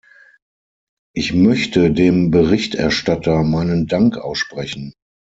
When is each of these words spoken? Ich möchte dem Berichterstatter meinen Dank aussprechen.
Ich 1.13 1.31
möchte 1.31 1.91
dem 1.91 2.31
Berichterstatter 2.31 3.43
meinen 3.43 3.85
Dank 3.85 4.17
aussprechen. 4.17 4.93